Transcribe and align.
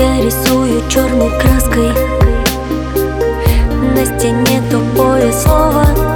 Я 0.00 0.16
рисую 0.22 0.80
черной 0.88 1.28
краской. 1.38 1.90
На 3.94 4.06
стене 4.06 4.62
тупое 4.70 5.30
слово. 5.30 6.09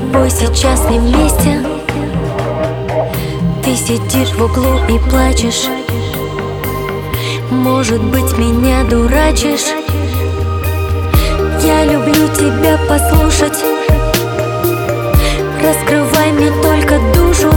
тобой 0.00 0.30
сейчас 0.30 0.88
не 0.90 1.00
вместе. 1.00 1.60
Ты 3.64 3.74
сидишь 3.74 4.32
в 4.32 4.44
углу 4.44 4.78
и 4.88 4.96
плачешь. 5.10 5.66
Может 7.50 8.00
быть 8.00 8.38
меня 8.38 8.84
дурачишь. 8.84 9.66
Я 11.64 11.84
люблю 11.84 12.28
тебя 12.28 12.78
послушать. 12.88 13.58
Раскрывай 15.60 16.30
мне 16.30 16.52
только 16.62 17.00
душу. 17.12 17.47